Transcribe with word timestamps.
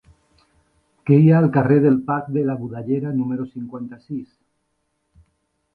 Què 1.09 1.17
hi 1.23 1.27
ha 1.31 1.35
al 1.39 1.49
carrer 1.57 1.77
del 1.83 1.99
Parc 2.09 2.33
de 2.39 2.47
la 2.49 2.57
Budellera 2.63 3.13
número 3.21 3.47
cinquanta-sis? 3.53 4.27